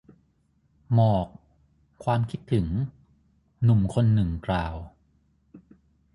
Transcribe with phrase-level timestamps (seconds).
[0.93, 1.27] หมอก
[2.03, 2.67] ความคิดถึง
[3.63, 4.75] หนุ่มคนหนึ่งกล่าว